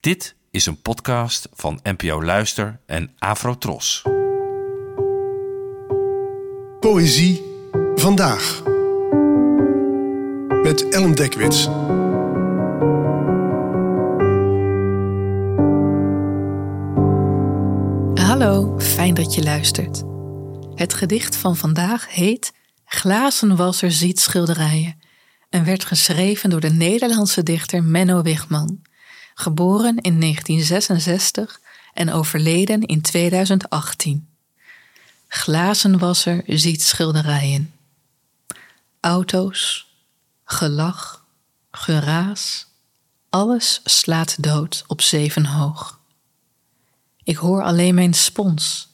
Dit 0.00 0.34
is 0.50 0.66
een 0.66 0.82
podcast 0.82 1.48
van 1.52 1.80
NPO 1.82 2.22
Luister 2.22 2.80
en 2.86 3.10
Afrotros. 3.18 4.02
Poëzie 6.80 7.42
vandaag. 7.94 8.62
Met 10.62 10.88
Ellen 10.88 11.14
Dekwits. 11.14 11.64
Hallo, 18.24 18.78
fijn 18.78 19.14
dat 19.14 19.34
je 19.34 19.42
luistert. 19.42 20.02
Het 20.74 20.94
gedicht 20.94 21.36
van 21.36 21.56
vandaag 21.56 22.14
heet 22.14 22.52
Glazenwasser 22.84 23.92
ziet 23.92 24.20
schilderijen 24.20 25.00
en 25.50 25.64
werd 25.64 25.84
geschreven 25.84 26.50
door 26.50 26.60
de 26.60 26.70
Nederlandse 26.70 27.42
dichter 27.42 27.84
Menno 27.84 28.22
Wigman, 28.22 28.88
geboren 29.40 29.96
in 29.96 30.20
1966 30.20 31.60
en 31.92 32.12
overleden 32.12 32.82
in 32.82 33.00
2018. 33.00 34.28
Glazenwasser 35.28 36.42
ziet 36.46 36.82
schilderijen. 36.82 37.74
Auto's, 39.00 39.86
gelach, 40.44 41.24
geraas, 41.70 42.66
alles 43.30 43.80
slaat 43.84 44.42
dood 44.42 44.84
op 44.86 45.00
zeven 45.00 45.46
hoog. 45.46 45.98
Ik 47.22 47.36
hoor 47.36 47.62
alleen 47.62 47.94
mijn 47.94 48.14
spons 48.14 48.88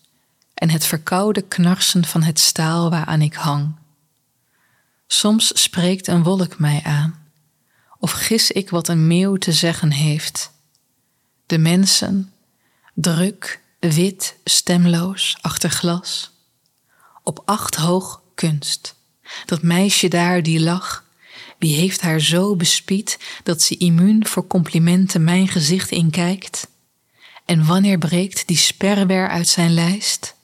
en 0.55 0.71
het 0.71 0.87
verkoude 0.87 1.43
knarsen 1.43 2.05
van 2.05 2.23
het 2.23 2.41
staal 2.41 2.91
waaraan 2.91 3.23
ik 3.23 3.35
hang. 3.35 3.75
Soms 5.07 5.63
spreekt 5.63 6.07
een 6.07 6.23
wolk 6.23 6.59
mij 6.59 6.81
aan, 6.85 7.26
of 8.07 8.13
gis 8.13 8.51
ik 8.51 8.71
wat 8.71 8.89
een 8.89 9.07
meeuw 9.07 9.37
te 9.37 9.53
zeggen 9.53 9.91
heeft. 9.93 10.53
De 11.47 11.59
mensen, 11.59 12.33
druk, 12.95 13.61
wit, 13.81 14.37
stemloos, 14.45 15.37
achter 15.41 15.71
glas. 15.71 16.31
Op 17.23 17.43
acht 17.45 17.75
hoog 17.75 18.23
kunst. 18.35 18.95
Dat 19.47 19.63
meisje 19.63 20.09
daar 20.09 20.43
die 20.43 20.61
lag, 20.61 21.05
wie 21.59 21.77
heeft 21.77 22.01
haar 22.01 22.21
zo 22.21 22.57
bespied 22.57 23.19
dat 23.43 23.63
ze 23.63 23.77
immuun 23.77 24.27
voor 24.27 24.47
complimenten 24.47 25.25
mijn 25.25 25.49
gezicht 25.49 25.91
inkijkt? 25.91 26.69
En 27.45 27.67
wanneer 27.67 27.99
breekt 27.99 28.47
die 28.47 28.57
sperwer 28.57 29.29
uit 29.29 29.49
zijn 29.49 29.75
lijst? 29.75 30.35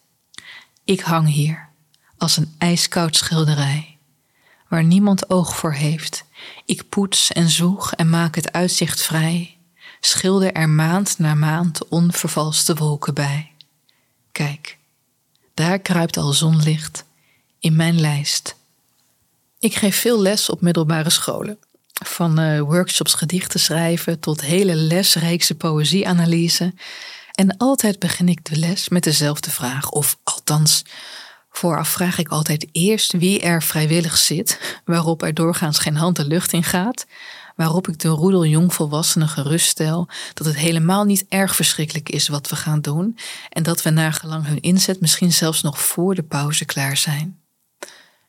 Ik 0.84 1.00
hang 1.00 1.28
hier, 1.28 1.68
als 2.18 2.36
een 2.36 2.54
ijskoud 2.58 3.16
schilderij, 3.16 3.96
waar 4.68 4.84
niemand 4.84 5.30
oog 5.30 5.56
voor 5.56 5.72
heeft. 5.72 6.24
Ik 6.64 6.88
poets 6.88 7.32
en 7.32 7.48
zoeg 7.48 7.92
en 7.92 8.10
maak 8.10 8.34
het 8.34 8.52
uitzicht 8.52 9.02
vrij, 9.02 9.56
schilder 10.00 10.52
er 10.52 10.68
maand 10.68 11.18
na 11.18 11.34
maand 11.34 11.88
onvervalste 11.88 12.74
wolken 12.74 13.14
bij. 13.14 13.50
Kijk, 14.32 14.78
daar 15.54 15.78
kruipt 15.78 16.16
al 16.16 16.32
zonlicht 16.32 17.04
in 17.58 17.76
mijn 17.76 18.00
lijst. 18.00 18.56
Ik 19.58 19.74
geef 19.74 19.96
veel 19.96 20.20
les 20.20 20.48
op 20.48 20.60
middelbare 20.60 21.10
scholen. 21.10 21.58
Van 22.04 22.40
uh, 22.40 22.60
workshops 22.60 23.14
gedichten 23.14 23.60
schrijven 23.60 24.20
tot 24.20 24.40
hele 24.40 24.74
lesreekse 24.74 25.54
poëzieanalyse. 25.54 26.74
En 27.32 27.56
altijd 27.56 27.98
begin 27.98 28.28
ik 28.28 28.44
de 28.44 28.56
les 28.56 28.88
met 28.88 29.04
dezelfde 29.04 29.50
vraag, 29.50 29.90
of 29.90 30.18
althans, 30.22 30.84
vooraf 31.52 31.88
vraag 31.88 32.18
ik 32.18 32.28
altijd 32.28 32.68
eerst 32.72 33.12
wie 33.12 33.40
er 33.40 33.62
vrijwillig 33.62 34.16
zit, 34.16 34.80
waarop 34.84 35.22
er 35.22 35.34
doorgaans 35.34 35.78
geen 35.78 35.96
hand 35.96 36.16
de 36.16 36.24
lucht 36.24 36.52
in 36.52 36.64
gaat, 36.64 37.06
waarop 37.56 37.88
ik 37.88 37.98
de 37.98 38.08
roedel 38.08 38.46
jongvolwassenen 38.46 39.28
geruststel 39.28 40.08
dat 40.34 40.46
het 40.46 40.56
helemaal 40.56 41.04
niet 41.04 41.24
erg 41.28 41.56
verschrikkelijk 41.56 42.08
is 42.08 42.28
wat 42.28 42.48
we 42.48 42.56
gaan 42.56 42.80
doen 42.80 43.18
en 43.48 43.62
dat 43.62 43.82
we 43.82 43.90
nagelang 43.90 44.46
hun 44.46 44.60
inzet 44.60 45.00
misschien 45.00 45.32
zelfs 45.32 45.62
nog 45.62 45.80
voor 45.80 46.14
de 46.14 46.22
pauze 46.22 46.64
klaar 46.64 46.96
zijn. 46.96 47.40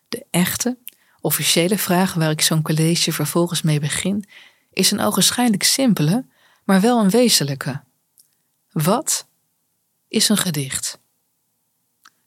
De 0.09 0.25
echte, 0.31 0.77
officiële 1.21 1.77
vraag 1.77 2.13
waar 2.13 2.31
ik 2.31 2.41
zo'n 2.41 2.61
college 2.61 3.11
vervolgens 3.11 3.61
mee 3.61 3.79
begin, 3.79 4.25
is 4.73 4.91
een 4.91 5.01
ogenschijnlijk 5.01 5.63
simpele, 5.63 6.25
maar 6.63 6.81
wel 6.81 6.99
een 6.99 7.09
wezenlijke. 7.09 7.81
Wat 8.71 9.27
is 10.07 10.29
een 10.29 10.37
gedicht? 10.37 11.01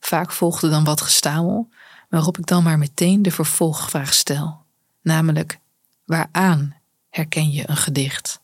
Vaak 0.07 0.31
volgde 0.31 0.69
dan 0.69 0.83
wat 0.83 1.01
gestamel, 1.01 1.69
waarop 2.09 2.37
ik 2.37 2.45
dan 2.45 2.63
maar 2.63 2.77
meteen 2.77 3.21
de 3.21 3.31
vervolgvraag 3.31 4.13
stel, 4.13 4.63
namelijk 5.01 5.59
waaraan 6.05 6.75
herken 7.09 7.51
je 7.51 7.69
een 7.69 7.77
gedicht? 7.77 8.39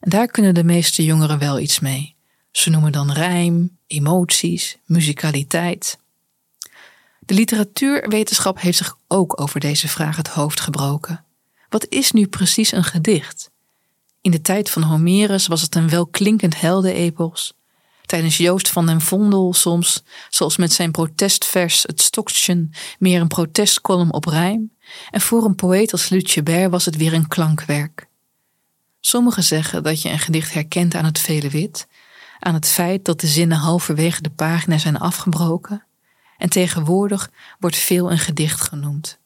Daar 0.00 0.26
kunnen 0.26 0.54
de 0.54 0.64
meeste 0.64 1.04
jongeren 1.04 1.38
wel 1.38 1.58
iets 1.58 1.80
mee. 1.80 2.14
Ze 2.50 2.70
noemen 2.70 2.92
dan 2.92 3.12
rijm, 3.12 3.76
emoties, 3.86 4.76
muzikaliteit. 4.84 5.98
De 7.18 7.34
literatuurwetenschap 7.34 8.60
heeft 8.60 8.78
zich 8.78 8.96
ook 9.08 9.40
over 9.40 9.60
deze 9.60 9.88
vraag 9.88 10.16
het 10.16 10.28
hoofd 10.28 10.60
gebroken. 10.60 11.24
Wat 11.68 11.86
is 11.88 12.12
nu 12.12 12.26
precies 12.26 12.72
een 12.72 12.84
gedicht? 12.84 13.50
In 14.20 14.30
de 14.30 14.40
tijd 14.40 14.70
van 14.70 14.82
Homerus 14.82 15.46
was 15.46 15.62
het 15.62 15.74
een 15.74 15.88
welklinkend 15.88 16.60
heldenepos. 16.60 17.54
Tijdens 18.10 18.36
Joost 18.36 18.68
van 18.68 18.86
den 18.86 19.00
Vondel 19.00 19.54
soms, 19.54 20.02
zoals 20.30 20.56
met 20.56 20.72
zijn 20.72 20.90
protestvers 20.90 21.82
Het 21.82 22.00
Stokje, 22.00 22.68
meer 22.98 23.20
een 23.20 23.28
protestkolom 23.28 24.10
op 24.10 24.24
rijm. 24.24 24.72
En 25.10 25.20
voor 25.20 25.44
een 25.44 25.54
poëet 25.54 25.92
als 25.92 26.08
Lutjebert 26.08 26.70
was 26.70 26.84
het 26.84 26.96
weer 26.96 27.12
een 27.12 27.28
klankwerk. 27.28 28.06
Sommigen 29.00 29.44
zeggen 29.44 29.82
dat 29.82 30.02
je 30.02 30.08
een 30.08 30.18
gedicht 30.18 30.54
herkent 30.54 30.94
aan 30.94 31.04
het 31.04 31.18
vele 31.18 31.48
wit, 31.48 31.86
aan 32.38 32.54
het 32.54 32.66
feit 32.66 33.04
dat 33.04 33.20
de 33.20 33.26
zinnen 33.26 33.58
halverwege 33.58 34.22
de 34.22 34.30
pagina 34.30 34.78
zijn 34.78 34.98
afgebroken, 34.98 35.84
en 36.38 36.48
tegenwoordig 36.48 37.30
wordt 37.58 37.76
veel 37.76 38.10
een 38.10 38.18
gedicht 38.18 38.60
genoemd. 38.60 39.19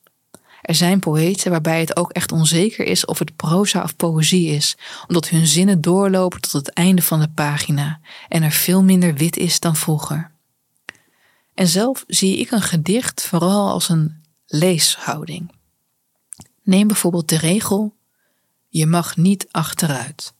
Er 0.64 0.74
zijn 0.74 0.98
poëten 0.98 1.50
waarbij 1.50 1.80
het 1.80 1.96
ook 1.96 2.12
echt 2.12 2.32
onzeker 2.32 2.86
is 2.86 3.04
of 3.04 3.18
het 3.18 3.36
proza 3.36 3.82
of 3.82 3.96
poëzie 3.96 4.48
is, 4.48 4.76
omdat 5.06 5.28
hun 5.28 5.46
zinnen 5.46 5.80
doorlopen 5.80 6.40
tot 6.40 6.52
het 6.52 6.68
einde 6.68 7.02
van 7.02 7.20
de 7.20 7.28
pagina 7.28 8.00
en 8.28 8.42
er 8.42 8.50
veel 8.50 8.82
minder 8.82 9.14
wit 9.14 9.36
is 9.36 9.60
dan 9.60 9.76
vroeger. 9.76 10.30
En 11.54 11.68
zelf 11.68 12.04
zie 12.06 12.38
ik 12.38 12.50
een 12.50 12.62
gedicht 12.62 13.22
vooral 13.22 13.70
als 13.70 13.88
een 13.88 14.22
leeshouding. 14.46 15.52
Neem 16.62 16.86
bijvoorbeeld 16.86 17.28
de 17.28 17.38
regel: 17.38 17.94
je 18.68 18.86
mag 18.86 19.16
niet 19.16 19.46
achteruit. 19.50 20.34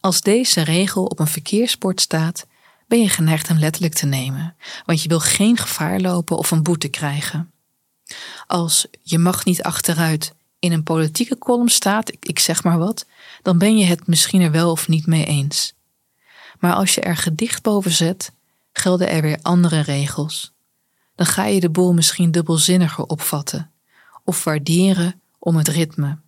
Als 0.00 0.20
deze 0.20 0.60
regel 0.60 1.04
op 1.04 1.18
een 1.18 1.26
verkeersbord 1.26 2.00
staat, 2.00 2.46
ben 2.86 3.00
je 3.00 3.08
geneigd 3.08 3.48
hem 3.48 3.58
letterlijk 3.58 3.94
te 3.94 4.06
nemen, 4.06 4.56
want 4.84 5.02
je 5.02 5.08
wil 5.08 5.20
geen 5.20 5.56
gevaar 5.56 6.00
lopen 6.00 6.38
of 6.38 6.50
een 6.50 6.62
boete 6.62 6.88
krijgen. 6.88 7.52
Als 8.48 8.86
je 9.02 9.18
mag 9.18 9.44
niet 9.44 9.62
achteruit 9.62 10.34
in 10.58 10.72
een 10.72 10.82
politieke 10.82 11.38
column 11.38 11.68
staat, 11.68 12.12
ik, 12.12 12.24
ik 12.24 12.38
zeg 12.38 12.64
maar 12.64 12.78
wat, 12.78 13.06
dan 13.42 13.58
ben 13.58 13.78
je 13.78 13.84
het 13.84 14.06
misschien 14.06 14.40
er 14.40 14.50
wel 14.50 14.70
of 14.70 14.88
niet 14.88 15.06
mee 15.06 15.24
eens. 15.24 15.74
Maar 16.58 16.74
als 16.74 16.94
je 16.94 17.00
er 17.00 17.16
gedicht 17.16 17.62
boven 17.62 17.90
zet, 17.90 18.32
gelden 18.72 19.08
er 19.08 19.22
weer 19.22 19.38
andere 19.42 19.80
regels. 19.80 20.52
Dan 21.14 21.26
ga 21.26 21.44
je 21.44 21.60
de 21.60 21.70
boel 21.70 21.94
misschien 21.94 22.30
dubbelzinniger 22.30 23.04
opvatten 23.04 23.70
of 24.24 24.44
waarderen 24.44 25.20
om 25.38 25.56
het 25.56 25.68
ritme. 25.68 26.18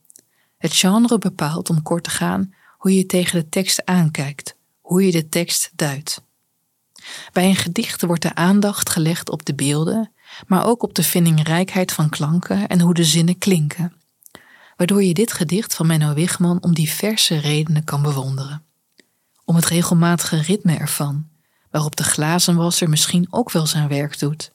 Het 0.59 0.75
genre 0.75 1.19
bepaalt, 1.19 1.71
om 1.71 1.83
kort 1.83 2.05
te 2.05 2.11
gaan, 2.11 2.55
hoe 2.79 2.95
je 2.95 3.07
tegen 3.07 3.41
de 3.41 3.49
tekst 3.49 3.85
aankijkt, 3.85 4.55
hoe 4.81 5.07
je 5.07 5.13
de 5.13 5.29
tekst 5.29 5.71
duidt. 5.75 6.23
Bij 7.33 7.49
een 7.49 7.57
gedicht 7.57 8.03
wordt 8.03 8.23
de 8.23 8.35
aandacht 8.35 8.91
gelegd 8.91 9.31
op 9.31 9.45
de 9.45 9.55
beelden, 9.55 10.13
maar 10.47 10.67
ook 10.67 10.83
op 10.83 10.95
de 10.95 11.03
vindingrijkheid 11.03 11.93
van 11.93 12.09
klanken 12.09 12.69
en 12.69 12.81
hoe 12.81 12.95
de 12.95 13.05
zinnen 13.05 13.39
klinken, 13.39 13.93
waardoor 14.77 15.03
je 15.03 15.15
dit 15.15 15.33
gedicht 15.33 15.75
van 15.75 15.87
Menno 15.87 16.15
Wigman 16.15 16.63
om 16.63 16.75
diverse 16.75 17.39
redenen 17.39 17.85
kan 17.85 18.03
bewonderen. 18.03 18.65
Om 19.45 19.57
het 19.57 19.67
regelmatige 19.67 20.41
ritme 20.41 20.77
ervan, 20.77 21.29
waarop 21.71 21.97
de 21.97 22.05
glazenwasser 22.05 22.89
misschien 22.89 23.27
ook 23.31 23.51
wel 23.51 23.67
zijn 23.67 23.89
werk 23.89 24.19
doet. 24.19 24.53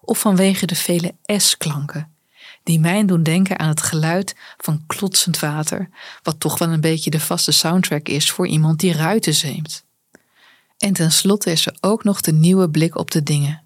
Of 0.00 0.18
vanwege 0.18 0.66
de 0.66 0.76
vele 0.76 1.14
S-klanken, 1.24 2.14
die 2.62 2.80
mij 2.80 3.04
doen 3.04 3.22
denken 3.22 3.58
aan 3.58 3.68
het 3.68 3.82
geluid 3.82 4.36
van 4.56 4.84
klotsend 4.86 5.38
water, 5.38 5.88
wat 6.22 6.40
toch 6.40 6.58
wel 6.58 6.68
een 6.68 6.80
beetje 6.80 7.10
de 7.10 7.20
vaste 7.20 7.52
soundtrack 7.52 8.08
is 8.08 8.30
voor 8.30 8.46
iemand 8.46 8.80
die 8.80 8.92
ruiten 8.92 9.34
zeemt. 9.34 9.84
En 10.78 10.92
tenslotte 10.92 11.50
is 11.50 11.66
er 11.66 11.76
ook 11.80 12.04
nog 12.04 12.20
de 12.20 12.32
nieuwe 12.32 12.70
blik 12.70 12.96
op 12.96 13.10
de 13.10 13.22
dingen. 13.22 13.59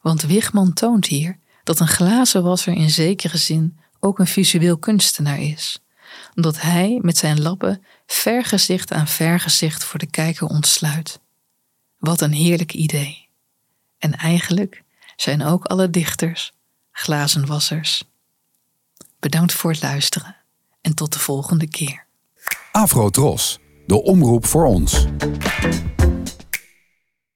Want 0.00 0.22
Wigman 0.22 0.72
toont 0.72 1.06
hier 1.06 1.38
dat 1.64 1.80
een 1.80 1.88
glazenwasser 1.88 2.74
in 2.74 2.90
zekere 2.90 3.38
zin 3.38 3.78
ook 4.00 4.18
een 4.18 4.26
visueel 4.26 4.78
kunstenaar 4.78 5.40
is, 5.40 5.82
omdat 6.34 6.60
hij 6.60 6.98
met 7.02 7.18
zijn 7.18 7.42
lappen 7.42 7.84
vergezicht 8.06 8.92
aan 8.92 9.06
vergezicht 9.06 9.84
voor 9.84 9.98
de 9.98 10.10
kijker 10.10 10.46
ontsluit. 10.46 11.20
Wat 11.98 12.20
een 12.20 12.32
heerlijk 12.32 12.72
idee. 12.72 13.28
En 13.98 14.16
eigenlijk 14.16 14.82
zijn 15.16 15.44
ook 15.44 15.64
alle 15.64 15.90
dichters 15.90 16.52
glazenwassers. 16.92 18.04
Bedankt 19.18 19.52
voor 19.52 19.70
het 19.70 19.82
luisteren 19.82 20.36
en 20.80 20.94
tot 20.94 21.12
de 21.12 21.18
volgende 21.18 21.68
keer. 21.68 22.06
Afro 22.72 23.10
Tros 23.10 23.58
de 23.90 24.02
omroep 24.02 24.46
voor 24.46 24.64
ons. 24.64 25.06